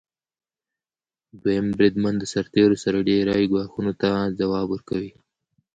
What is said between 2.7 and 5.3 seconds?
سره ډیری ګواښونو ته ځواب ورکوي.